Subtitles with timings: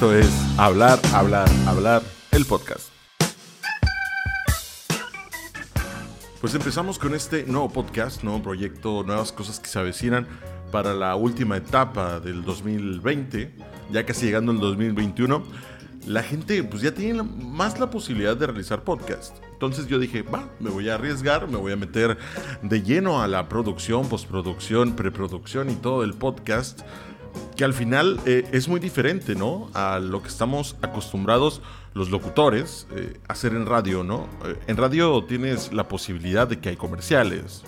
[0.00, 2.02] Esto es Hablar, Hablar, Hablar,
[2.32, 2.88] el podcast.
[6.40, 10.26] Pues empezamos con este nuevo podcast, nuevo proyecto, nuevas cosas que se avecinan
[10.72, 13.52] para la última etapa del 2020,
[13.90, 15.42] ya casi llegando el 2021.
[16.06, 19.36] La gente pues ya tiene más la posibilidad de realizar podcast.
[19.52, 22.16] Entonces yo dije, va, me voy a arriesgar, me voy a meter
[22.62, 26.80] de lleno a la producción, postproducción, preproducción y todo el podcast
[27.56, 29.70] que al final eh, es muy diferente, ¿no?
[29.74, 31.60] A lo que estamos acostumbrados
[31.94, 34.28] los locutores eh, a hacer en radio, ¿no?
[34.44, 37.62] Eh, en radio tienes la posibilidad de que hay comerciales,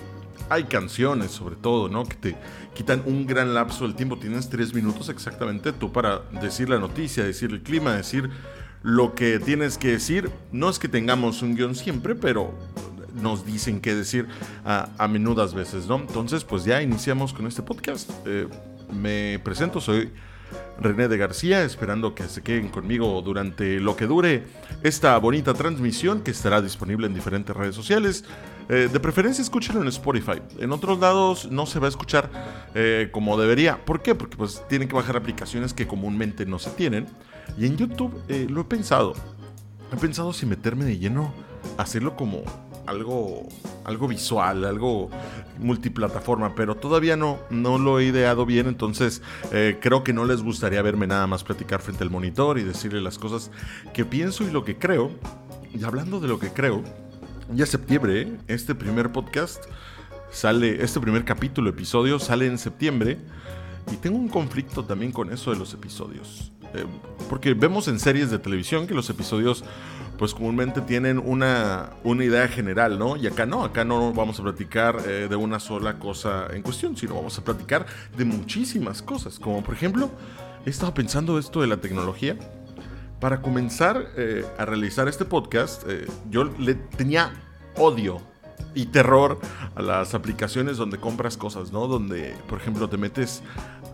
[0.49, 2.05] hay canciones sobre todo, ¿no?
[2.05, 2.37] Que te
[2.75, 4.19] quitan un gran lapso del tiempo.
[4.19, 8.31] Tienes tres minutos exactamente tú para decir la noticia, decir el clima, decir
[8.83, 10.31] lo que tienes que decir.
[10.53, 12.55] No es que tengamos un guion siempre, pero
[13.15, 14.27] nos dicen qué decir
[14.65, 15.97] a, a menudas veces, ¿no?
[15.97, 18.11] Entonces, pues ya iniciamos con este podcast
[18.93, 20.13] me presento, soy
[20.81, 24.45] René de García, esperando que se queden conmigo durante lo que dure
[24.83, 28.25] esta bonita transmisión que estará disponible en diferentes redes sociales.
[28.69, 30.41] Eh, de preferencia escúchenlo en Spotify.
[30.59, 32.31] En otros lados no se va a escuchar
[32.75, 33.85] eh, como debería.
[33.85, 34.15] ¿Por qué?
[34.15, 37.07] Porque pues tienen que bajar aplicaciones que comúnmente no se tienen.
[37.59, 39.15] Y en YouTube eh, lo he pensado.
[39.93, 41.35] He pensado si meterme de lleno,
[41.77, 42.43] hacerlo como
[42.87, 43.49] algo,
[43.85, 45.11] algo visual, algo
[45.59, 50.43] multiplataforma, pero todavía no, no lo he ideado bien, entonces eh, creo que no les
[50.43, 53.51] gustaría verme nada más platicar frente al monitor y decirle las cosas
[53.93, 55.11] que pienso y lo que creo.
[55.75, 56.83] Y hablando de lo que creo,
[57.55, 59.65] ya septiembre, este primer podcast
[60.31, 63.19] sale, este primer capítulo, episodio, sale en septiembre.
[63.93, 66.53] Y tengo un conflicto también con eso de los episodios.
[66.75, 66.85] Eh,
[67.29, 69.65] porque vemos en series de televisión que los episodios
[70.23, 73.17] pues comúnmente tienen una, una idea general, ¿no?
[73.17, 76.97] Y acá no, acá no vamos a platicar eh, de una sola cosa en cuestión,
[76.97, 80.11] sino vamos a platicar de muchísimas cosas, como por ejemplo,
[80.65, 82.37] he estado pensando esto de la tecnología.
[83.19, 87.33] Para comenzar eh, a realizar este podcast, eh, yo le tenía
[87.77, 88.21] odio
[88.75, 89.41] y terror
[89.75, 91.89] a las aplicaciones donde compras cosas, ¿no?
[91.89, 93.43] Donde, por ejemplo, te metes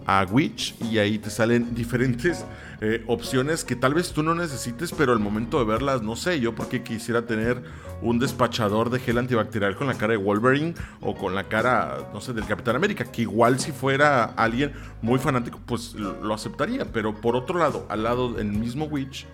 [0.09, 2.47] a Witch y ahí te salen diferentes
[2.81, 6.41] eh, opciones que tal vez tú no necesites, pero al momento de verlas, no sé,
[6.41, 7.63] yo porque quisiera tener
[8.01, 12.23] un despachador de gel antibacterial con la cara de Wolverine o con la cara, no
[12.23, 17.15] sé, del Capitán América, que igual si fuera alguien muy fanático, pues lo aceptaría, pero
[17.15, 19.27] por otro lado, al lado del mismo Witch,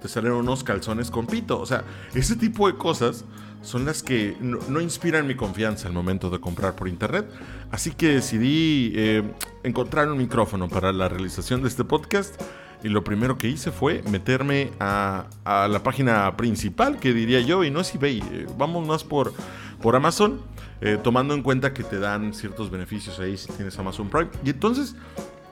[0.00, 3.26] te salen unos calzones con pito, o sea, ese tipo de cosas
[3.60, 7.30] son las que no, inspiran mi confianza al momento de comprar por internet.
[7.70, 9.22] Así que decidí eh,
[9.64, 12.40] encontrar un micrófono para la realización de este podcast.
[12.82, 17.70] Y lo primero que hice fue meterme a, la página principal, que diría yo, y
[17.70, 19.32] no es eBay, eh, vamos más por,
[19.80, 20.40] por Amazon,
[20.80, 24.30] eh, tomando en cuenta que te dan ciertos beneficios ahí si tienes Amazon Prime.
[24.44, 24.96] Y entonces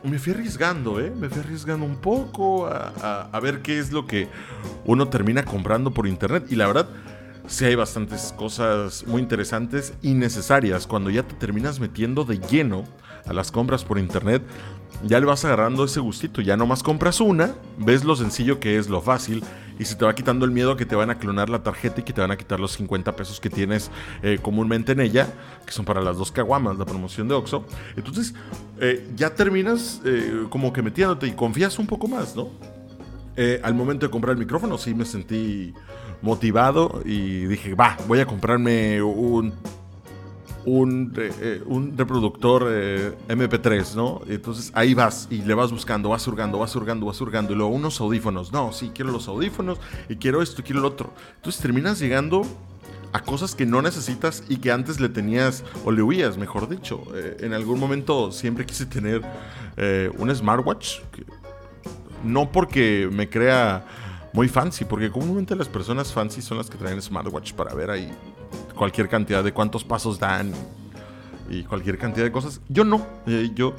[0.03, 1.13] me fui arriesgando, ¿eh?
[1.17, 4.27] Me fui arriesgando un poco a, a ver qué es lo que
[4.85, 6.47] uno termina comprando por internet.
[6.51, 6.89] Y la verdad,
[7.47, 10.89] sí hay bastantes cosas muy interesantes y necesarias.
[10.89, 12.85] Cuando ya te terminas metiendo de lleno
[13.27, 14.43] a las compras por internet,
[15.05, 16.41] ya le vas agarrando ese gustito.
[16.41, 19.43] Ya nomás compras una, ves lo sencillo que es, lo fácil,
[19.79, 22.05] y se te va quitando el miedo que te van a clonar la tarjeta y
[22.05, 23.91] que te van a quitar los 50 pesos que tienes
[24.23, 25.33] eh, comúnmente en ella,
[25.65, 27.65] que son para las dos caguamas, la promoción de Oxxo.
[27.97, 28.35] Entonces,
[28.79, 32.51] eh, ya terminas eh, como que metiéndote y confías un poco más, ¿no?
[33.63, 35.73] al momento de comprar el micrófono, sí me sentí
[36.21, 39.55] motivado y dije, va, voy a comprarme un
[40.65, 44.23] un, eh, un reproductor eh, MP3, ¿no?
[44.29, 47.53] Entonces ahí vas y le vas buscando, vas hurgando, vas hurgando, vas hurgando.
[47.53, 48.53] Y luego unos audífonos.
[48.53, 49.79] No, sí, quiero los audífonos
[50.09, 51.13] y quiero esto, quiero lo otro.
[51.37, 52.43] Entonces terminas llegando
[53.13, 57.03] a cosas que no necesitas y que antes le tenías o le huías, mejor dicho.
[57.15, 59.23] Eh, en algún momento siempre quise tener
[60.19, 60.99] un smartwatch.
[62.23, 63.87] no porque me crea
[64.35, 68.13] muy fancy, porque comúnmente las personas fancy son las que traen smartwatch para ver ahí
[68.81, 70.55] cualquier cantidad de cuántos pasos dan
[71.51, 72.63] y cualquier cantidad de cosas.
[72.71, 73.75] Yo no, eh, yo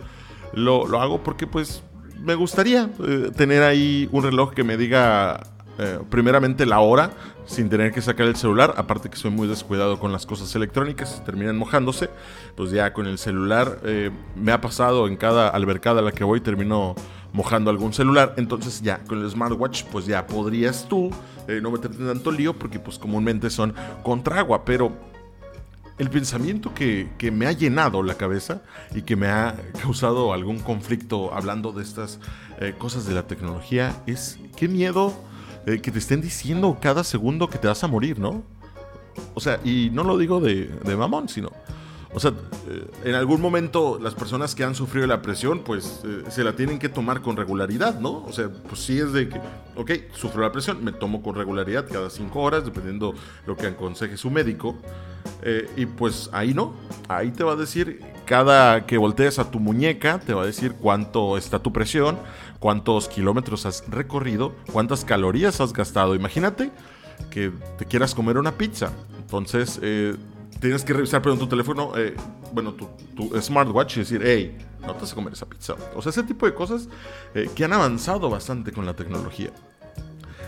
[0.53, 1.81] lo, hago porque pues
[2.19, 5.41] me gustaría eh, tener ahí un reloj que me diga
[5.81, 7.11] eh, primeramente la hora
[7.45, 11.21] sin tener que sacar el celular, aparte que soy muy descuidado con las cosas electrónicas,
[11.25, 12.09] terminan mojándose,
[12.55, 13.79] pues ya con el celular
[14.35, 16.95] me ha pasado en cada albercada a la que voy termino
[17.33, 18.33] mojando algún celular.
[18.37, 21.11] Entonces ya con el smartwatch pues ya podrías tú
[21.47, 23.73] eh, no meterte en tanto lío porque pues comúnmente son
[24.03, 24.65] contra agua.
[24.65, 24.91] Pero
[25.97, 28.61] el pensamiento que, me ha llenado la cabeza
[28.95, 32.19] y que me ha causado algún conflicto hablando de estas
[32.59, 35.13] eh, cosas de la tecnología es qué miedo
[35.65, 38.43] eh, que te estén diciendo cada segundo que te vas a morir, ¿no?
[39.33, 41.51] O sea, y no lo digo de, de mamón, sino
[42.13, 42.31] O sea,
[42.67, 46.55] eh, en algún momento las personas que han sufrido la presión, pues eh, se la
[46.55, 48.23] tienen que tomar con regularidad, ¿no?
[48.25, 49.39] O sea, pues sí es de que,
[49.75, 53.13] ok, sufro la presión, me tomo con regularidad cada cinco horas, dependiendo
[53.45, 54.75] lo que aconseje su médico.
[55.43, 56.73] Eh, y pues ahí no,
[57.07, 60.73] ahí te va a decir, cada que voltees a tu muñeca, te va a decir
[60.73, 62.17] cuánto está tu presión,
[62.59, 66.15] cuántos kilómetros has recorrido, cuántas calorías has gastado.
[66.15, 66.71] Imagínate
[67.29, 68.91] que te quieras comer una pizza.
[69.19, 69.79] Entonces,
[70.61, 72.15] tienes que revisar en tu teléfono, eh,
[72.53, 72.87] bueno, tu,
[73.41, 75.75] smartwatch y decir, hey, no te vas a comer esa pizza.
[75.95, 76.87] O sea, ese tipo de cosas
[77.33, 79.49] eh, que han avanzado bastante con la tecnología.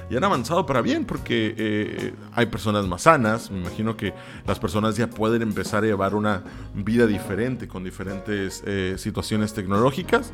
[0.10, 3.50] Y han avanzado para bien porque eh, hay personas más sanas.
[3.52, 4.14] Me imagino que
[4.46, 8.64] las personas ya pueden empezar a llevar una vida diferente con diferentes
[8.98, 10.34] situaciones tecnológicas.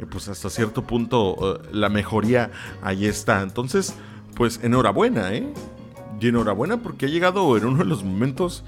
[0.00, 2.50] Y pues hasta cierto punto la mejoría
[2.82, 3.42] ahí está.
[3.42, 3.94] Entonces,
[4.34, 5.46] pues enhorabuena, ¿eh?
[6.20, 8.64] Y enhorabuena porque ha llegado en uno de los momentos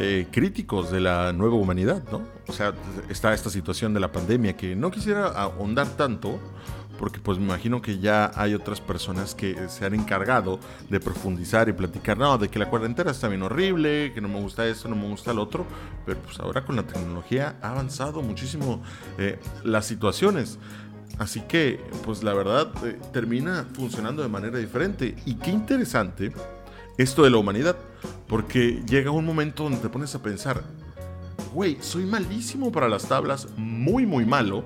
[0.00, 2.22] eh, críticos de la nueva humanidad, ¿no?
[2.46, 2.72] O sea,
[3.08, 6.38] está esta situación de la pandemia que no quisiera ahondar tanto,
[6.98, 10.58] porque pues me imagino que ya hay otras personas que se han encargado
[10.90, 14.40] de profundizar y platicar, no, de que la cuarentena está bien horrible, que no me
[14.40, 15.64] gusta esto, no me gusta lo otro,
[16.04, 18.82] pero pues ahora con la tecnología ha avanzado muchísimo
[19.16, 20.58] eh, las situaciones.
[21.18, 25.16] Así que, pues la verdad, eh, termina funcionando de manera diferente.
[25.26, 26.32] Y qué interesante
[26.96, 27.76] esto de la humanidad.
[28.28, 30.62] Porque llega un momento donde te pones a pensar,
[31.52, 34.64] güey, soy malísimo para las tablas, muy, muy malo.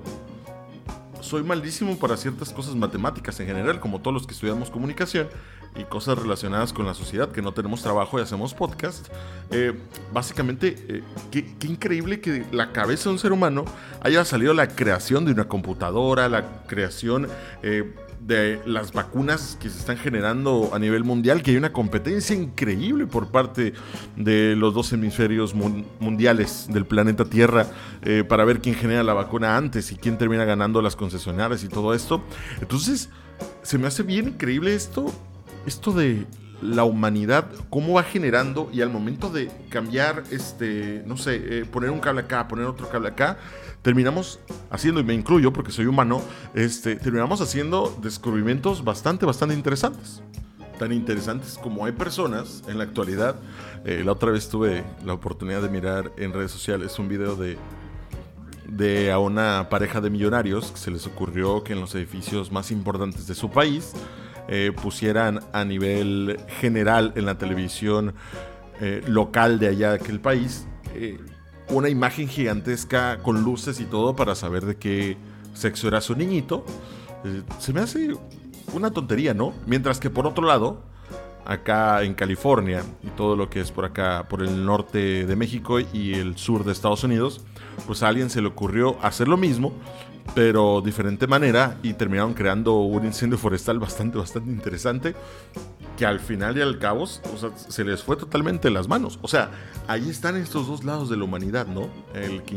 [1.23, 5.29] Soy malísimo para ciertas cosas matemáticas en general, como todos los que estudiamos comunicación
[5.73, 9.07] y cosas relacionadas con la sociedad, que no tenemos trabajo y hacemos podcast.
[9.49, 9.73] Eh,
[10.11, 13.63] básicamente, eh, qué, increíble que la cabeza de un ser humano
[14.01, 17.29] haya salido la creación de una computadora, la creación
[17.63, 17.89] eh,
[18.25, 23.05] de las vacunas que se están generando a nivel mundial, que hay una competencia increíble
[23.05, 23.73] por parte
[24.15, 27.67] de los dos hemisferios mundiales del planeta Tierra
[28.01, 31.67] eh, para ver quién genera la vacuna antes y quién termina ganando las concesionarias y
[31.67, 32.23] todo esto.
[32.61, 33.09] Entonces,
[33.61, 35.11] se me hace bien increíble esto,
[35.65, 36.25] esto de
[36.61, 41.89] la humanidad, cómo va generando y al momento de cambiar, este, no sé, eh, poner
[41.89, 43.37] un cable acá, poner otro cable acá,
[43.81, 44.39] terminamos
[44.69, 46.21] haciendo, y me incluyo porque soy humano,
[46.53, 50.21] este, terminamos haciendo descubrimientos bastante, bastante interesantes.
[50.79, 53.35] Tan interesantes como hay personas en la actualidad.
[53.85, 57.57] Eh, la otra vez tuve la oportunidad de mirar en redes sociales un video de,
[58.67, 62.71] de a una pareja de millonarios que se les ocurrió que en los edificios más
[62.71, 63.93] importantes de su país
[64.47, 68.13] eh, pusieran a nivel general en la televisión
[68.81, 70.67] eh, local de allá de aquel país
[71.69, 75.17] una imagen gigantesca con luces y todo para saber de qué
[75.53, 76.65] sexo era su niñito.
[77.23, 78.15] Eh, se me hace
[78.73, 79.53] una tontería, ¿no?
[79.65, 80.83] Mientras que por otro lado,
[81.45, 85.79] acá en California y todo lo que es por acá, por el norte de México
[85.79, 87.41] y el sur de Estados Unidos,
[87.87, 89.73] pues a alguien se le ocurrió hacer lo mismo,
[90.35, 95.15] pero diferente manera y terminaron creando un incendio forestal bastante, bastante interesante
[95.97, 99.19] que al final y al cabo se les fue totalmente las manos.
[99.21, 99.51] O sea,
[99.87, 101.87] ahí están estos dos lados de la humanidad, ¿no?
[102.15, 102.55] El que,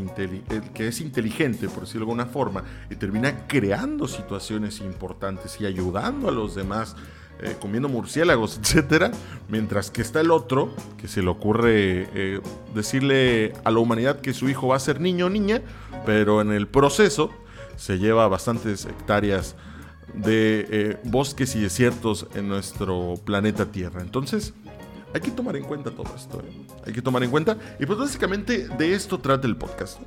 [0.49, 5.65] el que es inteligente, por decirlo de alguna forma, y termina creando situaciones importantes y
[5.65, 6.95] ayudando a los demás.
[7.39, 9.11] Eh, comiendo murciélagos, etcétera,
[9.47, 12.41] mientras que está el otro que se le ocurre eh,
[12.73, 15.61] decirle a la humanidad que su hijo va a ser niño o niña,
[16.03, 17.29] pero en el proceso
[17.77, 19.55] se lleva bastantes hectáreas
[20.13, 24.01] de eh, bosques y desiertos en nuestro planeta Tierra.
[24.01, 24.53] Entonces,
[25.13, 26.41] hay que tomar en cuenta todo esto.
[26.41, 26.67] ¿eh?
[26.85, 27.57] Hay que tomar en cuenta.
[27.79, 29.99] Y pues básicamente de esto trata el podcast.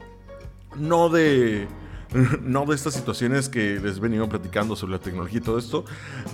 [0.76, 1.68] No de.
[2.42, 5.84] No de estas situaciones que les he venido platicando sobre la tecnología y todo esto,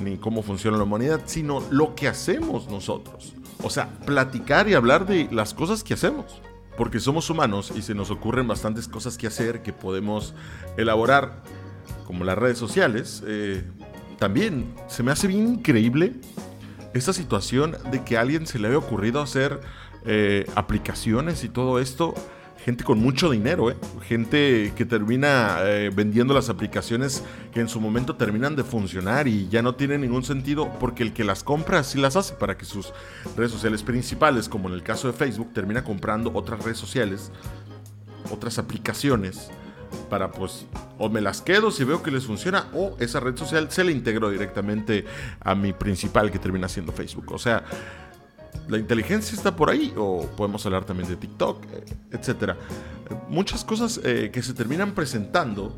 [0.02, 3.34] ni cómo funciona la humanidad, sino lo que hacemos nosotros.
[3.62, 6.40] O sea, platicar y hablar de las cosas que hacemos
[6.76, 10.34] porque somos humanos y se nos ocurren bastantes cosas que hacer que podemos
[10.76, 11.42] elaborar,
[12.04, 13.22] como las redes sociales.
[13.26, 13.64] Eh,
[14.18, 16.14] también se me hace bien increíble
[16.94, 19.60] esta situación de que a alguien se le haya ocurrido hacer
[20.04, 22.14] eh, aplicaciones y todo esto
[22.64, 23.76] gente con mucho dinero, ¿eh?
[24.02, 27.22] gente que termina eh, vendiendo las aplicaciones
[27.52, 31.12] que en su momento terminan de funcionar y ya no tienen ningún sentido porque el
[31.12, 32.92] que las compra sí las hace para que sus
[33.36, 37.30] redes sociales principales, como en el caso de Facebook, termina comprando otras redes sociales,
[38.30, 39.50] otras aplicaciones
[40.10, 40.66] para pues
[40.98, 43.92] o me las quedo si veo que les funciona o esa red social se le
[43.92, 45.04] integro directamente
[45.40, 47.32] a mi principal que termina siendo Facebook.
[47.32, 47.64] O sea,
[48.68, 52.56] la inteligencia está por ahí, o podemos hablar también de TikTok, eh, etcétera.
[53.28, 55.76] Muchas cosas eh, que se terminan presentando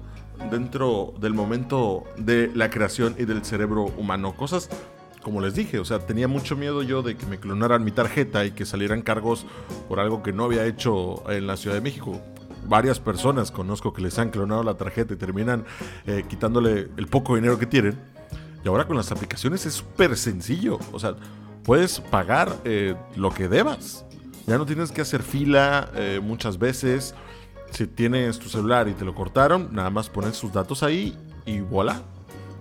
[0.51, 4.35] dentro del momento de la creación y del cerebro humano.
[4.35, 4.71] Cosas
[5.23, 8.47] como les dije, o sea, tenía mucho miedo yo de que me clonaran mi tarjeta
[8.47, 9.45] y que salieran cargos
[9.89, 12.19] por algo que no había hecho en la Ciudad de México.
[12.67, 15.65] Varias personas conozco que les han clonado la tarjeta y terminan
[16.07, 17.99] eh, quitándole el poco dinero que tienen.
[18.65, 20.79] Y ahora con las aplicaciones es súper sencillo.
[20.93, 21.15] O sea,
[21.69, 24.07] puedes pagar eh, lo que debas.
[24.47, 27.15] Ya no tienes que hacer fila eh, muchas veces.
[27.73, 31.61] Si tienes tu celular y te lo cortaron, nada más pones sus datos ahí y
[31.61, 32.01] voilà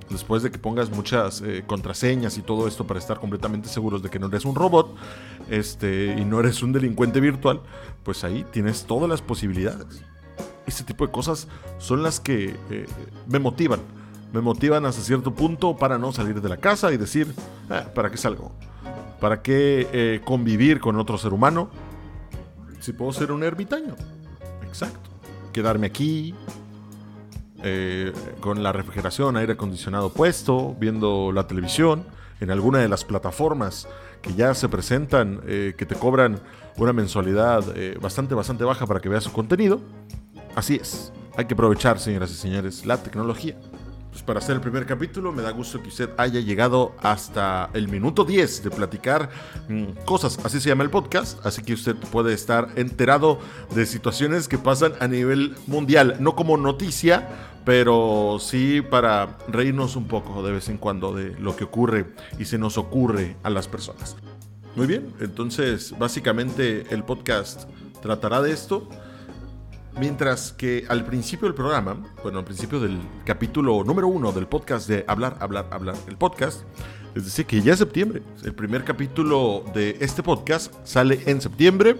[0.09, 4.09] después de que pongas muchas eh, contraseñas y todo esto para estar completamente seguros de
[4.09, 4.93] que no eres un robot
[5.49, 7.61] este, y no eres un delincuente virtual,
[8.03, 10.03] pues ahí tienes todas las posibilidades.
[10.65, 11.47] Este tipo de cosas
[11.77, 12.55] son las que
[13.25, 13.79] me motivan.
[14.33, 17.33] Me motivan hasta cierto punto para no salir de la casa y decir,
[17.69, 18.51] ah, ¿para qué salgo?
[19.19, 21.69] ¿Para qué eh, convivir con otro ser humano?
[22.79, 23.95] Si puedo ser un ermitaño.
[24.63, 25.09] Exacto.
[25.51, 26.36] Quedarme aquí,
[27.63, 32.05] eh, con la refrigeración, aire acondicionado puesto, viendo la televisión,
[32.39, 33.88] en alguna de las plataformas
[34.21, 36.39] que ya se presentan, eh, que te cobran
[36.77, 37.63] una mensualidad
[38.00, 39.81] bastante, bastante baja para que veas su contenido.
[40.55, 43.57] Así es, hay que aprovechar, señoras y señores, la tecnología.
[44.17, 47.88] Pues para hacer el primer capítulo, me da gusto que usted haya llegado hasta el
[47.88, 49.29] minuto 10 de platicar
[49.69, 53.38] mm, cosas, así se llama el podcast, así que usted puede estar enterado
[53.75, 57.27] de situaciones que pasan a nivel mundial, no como noticia,
[57.63, 62.07] pero sí para reírnos un poco de vez en cuando de lo que ocurre
[62.39, 64.15] y se nos ocurre a las personas.
[64.75, 67.69] Muy bien, entonces básicamente el podcast
[68.01, 68.89] tratará de esto.
[70.00, 74.88] Mientras que al principio del programa, bueno, al principio del capítulo número uno del podcast
[74.88, 76.62] de Hablar, Hablar, Hablar, el podcast,
[77.16, 78.22] les decía que ya es septiembre.
[78.44, 81.98] El primer capítulo de este podcast sale en septiembre.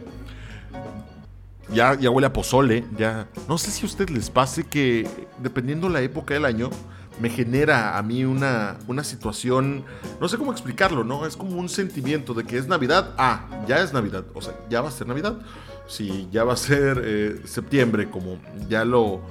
[1.74, 3.28] Ya, ya huele a pozole, ya.
[3.50, 5.08] No sé si a ustedes les pase que,
[5.40, 6.70] dependiendo la época del año,
[7.20, 9.84] me genera a mí una, una situación,
[10.22, 11.26] no sé cómo explicarlo, ¿no?
[11.26, 14.82] Es como un sentimiento de que es Navidad, ah, ya es Navidad, o sea, ya
[14.82, 15.40] va a ser Navidad
[15.88, 18.38] si ya va a ser eh, septiembre, como
[18.70, 19.22] ya lo,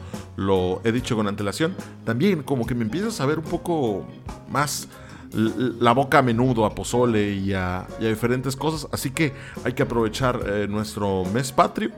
[0.84, 1.74] he dicho con antelación,
[2.04, 4.06] también como que me empieza a saber un poco
[4.48, 4.88] más
[5.32, 8.88] la boca a menudo a pozole y a, diferentes cosas.
[8.92, 11.90] Así que hay que aprovechar eh, nuestro mes patrio.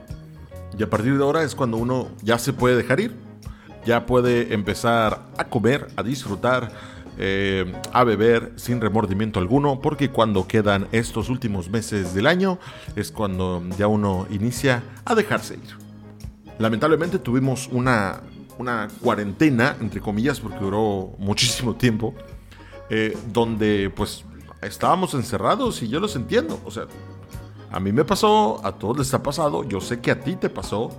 [0.77, 3.28] Y a partir de ahora es cuando uno ya se puede dejar ir.
[3.89, 6.71] Ya puede empezar a comer, a disfrutar
[7.17, 12.59] eh, a beber sin remordimiento alguno, porque cuando quedan estos últimos meses del año
[12.97, 15.79] es cuando ya uno inicia a dejarse ir.
[16.59, 18.21] Lamentablemente tuvimos una,
[18.59, 22.13] una cuarentena, entre comillas, porque duró muchísimo tiempo,
[22.91, 24.23] eh, donde pues
[24.61, 26.89] estábamos encerrados y yo los entiendo, o sea,
[27.71, 30.51] a mí me pasó, a todos les ha pasado, yo sé que a ti te
[30.51, 30.91] pasó,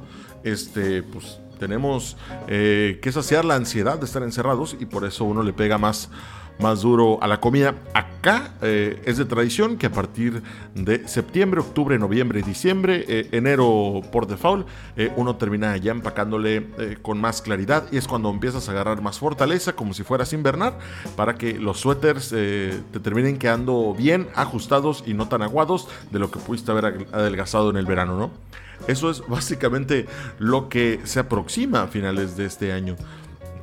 [0.43, 5.43] este, pues tenemos eh, que saciar la ansiedad de estar encerrados y por eso uno
[5.43, 6.09] le pega más,
[6.57, 7.75] más duro a la comida.
[7.93, 10.41] Acá eh, es de tradición que a partir
[10.73, 14.67] de septiembre, octubre, noviembre diciembre, eh, enero por default,
[15.15, 19.73] uno termina ya empacándole con más claridad y es cuando empiezas a agarrar más fortaleza,
[19.73, 20.79] como si fueras invernar,
[21.15, 26.31] para que los suéteres te terminen quedando bien ajustados y no tan aguados de lo
[26.31, 28.31] que pudiste haber adelgazado en el verano, ¿no?
[28.87, 30.05] Eso es básicamente
[30.37, 32.95] lo que se aproxima a finales de este año.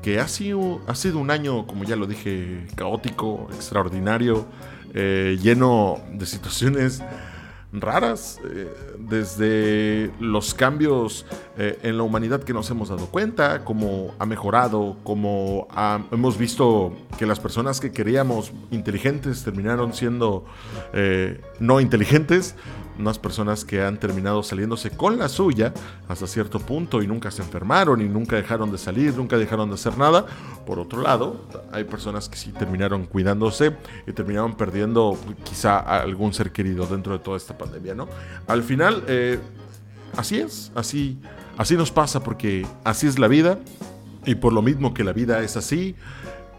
[0.02, 4.46] Que ha sido, ha sido un año, como ya lo dije, caótico, extraordinario,
[4.98, 7.02] eh, lleno de situaciones
[7.70, 11.26] raras, eh, desde los cambios
[11.58, 15.68] eh, en la humanidad que nos hemos dado cuenta, cómo ha mejorado, cómo
[16.10, 20.46] hemos visto que las personas que queríamos inteligentes terminaron siendo
[21.60, 22.54] no inteligentes,
[22.98, 25.72] unas personas que han terminado saliéndose con la suya
[26.08, 29.74] hasta cierto punto y nunca se enfermaron y nunca dejaron de salir, nunca dejaron de
[29.74, 30.26] hacer nada.
[30.66, 33.76] Por otro lado, hay personas que sí terminaron cuidándose
[34.06, 38.08] y terminaron perdiendo quizá algún ser querido dentro de toda esta pandemia, ¿no?
[38.46, 39.38] Al final, eh,
[40.16, 41.18] así es, así,
[41.56, 43.58] así nos pasa porque así es la vida
[44.24, 45.94] y por lo mismo que la vida es así,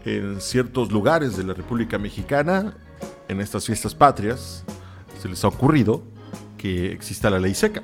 [0.04, 2.74] en ciertos lugares de la República Mexicana,
[3.28, 4.64] en estas fiestas patrias,
[5.20, 6.02] se les ha ocurrido
[6.58, 7.82] que exista la ley seca.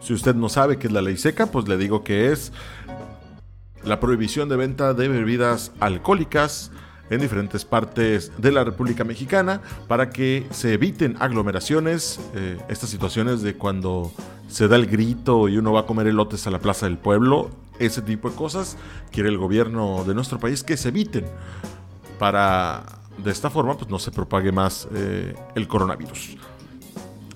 [0.00, 2.52] Si usted no sabe qué es la ley seca, pues le digo que es
[3.84, 6.70] la prohibición de venta de bebidas alcohólicas
[7.10, 13.42] en diferentes partes de la República Mexicana para que se eviten aglomeraciones, eh, estas situaciones
[13.42, 14.12] de cuando
[14.48, 17.50] se da el grito y uno va a comer elotes a la plaza del pueblo,
[17.78, 18.76] ese tipo de cosas
[19.10, 21.24] quiere el gobierno de nuestro país que se eviten
[22.18, 22.84] para
[23.16, 26.36] de esta forma pues no se propague más eh, el coronavirus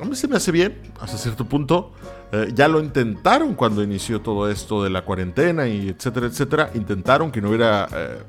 [0.01, 1.93] a mí se me hace bien, hasta cierto punto.
[2.33, 6.71] Eh, ya lo intentaron cuando inició todo esto de la cuarentena y etcétera, etcétera.
[6.75, 8.23] Intentaron que no hubiera eh,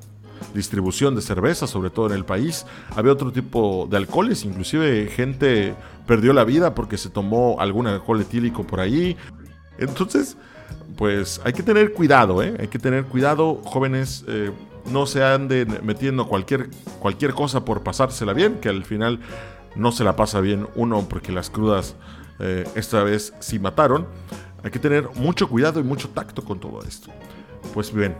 [0.54, 2.66] distribución de cerveza, sobre todo en el país.
[2.96, 8.22] Había otro tipo de alcoholes, inclusive gente perdió la vida porque se tomó algún alcohol
[8.22, 9.16] etílico por ahí.
[9.78, 10.38] Entonces,
[10.98, 12.56] pues hay que tener cuidado, ¿eh?
[12.60, 14.26] Hay que tener cuidado, jóvenes.
[14.28, 14.52] Eh,
[14.92, 19.20] no se anden metiendo cualquier, cualquier cosa por pasársela bien, que al final
[19.76, 21.96] no se la pasa bien uno porque las crudas
[22.40, 24.08] eh, esta vez sí mataron.
[24.64, 27.10] Hay que tener mucho cuidado y mucho tacto con todo esto.
[27.74, 28.16] Pues bien,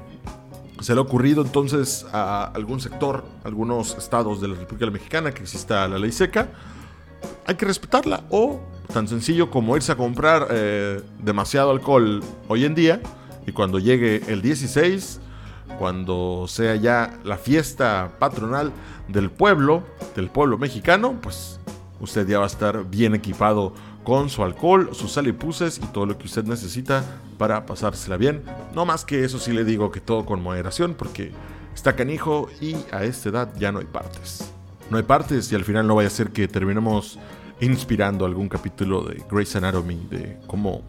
[0.82, 5.44] se le ha ocurrido entonces a algún sector, algunos estados de la República Mexicana que
[5.44, 6.50] exista la ley seca,
[7.46, 8.24] hay que respetarla.
[8.30, 8.62] O
[8.94, 13.02] tan sencillo como irse a comprar eh, demasiado alcohol hoy en día
[13.46, 15.20] y cuando llegue el 16
[15.78, 18.72] cuando sea ya la fiesta patronal
[19.08, 19.84] del pueblo,
[20.16, 21.60] del pueblo mexicano, pues
[22.00, 26.18] usted ya va a estar bien equipado con su alcohol, sus salipuses y todo lo
[26.18, 27.04] que usted necesita
[27.38, 28.44] para pasársela bien.
[28.76, 31.32] No más que eso sí le digo que todo con moderación porque
[31.74, 34.52] está canijo y a esta edad ya no hay partes.
[34.90, 37.18] No hay partes y al final no vaya a ser que terminemos
[37.62, 40.82] inspirando algún capítulo de Grey's Anatomy de cómo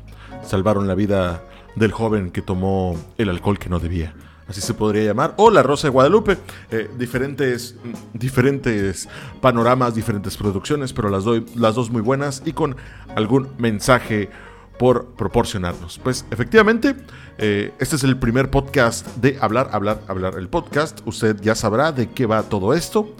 [0.43, 1.45] salvaron la vida
[1.77, 4.15] del joven que tomó el alcohol que no debía
[4.49, 6.39] así se podría llamar, o La Rosa de Guadalupe.
[6.71, 7.77] Eh, diferentes,
[8.13, 9.09] diferentes
[9.41, 12.77] panoramas, diferentes producciones, pero las, doy, las dos muy buenas y con
[13.15, 14.31] algún mensaje
[14.79, 15.99] por proporcionarnos.
[16.03, 16.97] Pues efectivamente,
[17.39, 21.01] eh, este es el primer podcast de Hablar, Hablar, Hablar el podcast.
[21.07, 23.15] Usted ya sabrá de qué va todo esto.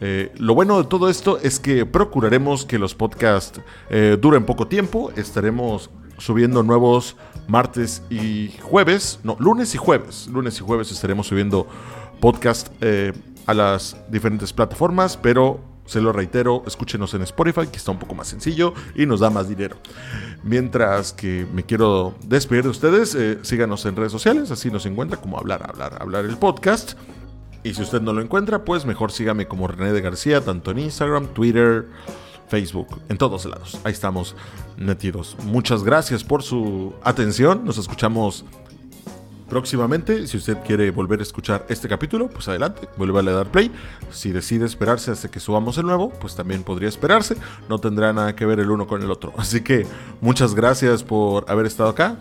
[0.00, 3.60] Eh, lo bueno de todo esto es que procuraremos que los podcasts
[4.20, 5.10] duren poco tiempo.
[5.16, 7.16] Estaremos subiendo nuevos
[7.48, 10.28] martes y jueves, no, lunes y jueves.
[10.28, 11.66] Lunes y jueves estaremos subiendo
[12.20, 13.12] podcast eh,
[13.46, 18.14] a las diferentes plataformas, pero se lo reitero, escúchenos en Spotify, que está un poco
[18.14, 19.78] más sencillo y nos da más dinero.
[20.44, 25.18] Mientras que me quiero despedir de ustedes, eh, síganos en redes sociales, así nos encuentra
[25.18, 26.92] como hablar, hablar, hablar el podcast.
[27.64, 30.80] Y si usted no lo encuentra, pues mejor sígame como René de García, tanto en
[30.80, 31.86] Instagram, Twitter,
[32.48, 33.78] Facebook, en todos lados.
[33.84, 34.34] Ahí estamos
[34.76, 35.36] metidos.
[35.44, 37.64] Muchas gracias por su atención.
[37.64, 38.44] Nos escuchamos
[39.48, 40.26] próximamente.
[40.26, 43.70] Si usted quiere volver a escuchar este capítulo, pues adelante, vuelve a dar play.
[44.10, 47.36] Si decide esperarse hasta que subamos el nuevo, pues también podría esperarse.
[47.68, 49.32] No tendrá nada que ver el uno con el otro.
[49.36, 49.86] Así que
[50.20, 52.18] muchas gracias por haber estado acá.